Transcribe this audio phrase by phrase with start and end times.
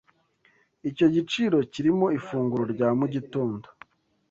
[0.89, 3.67] Icyo giciro kirimo ifunguro rya mugitondo?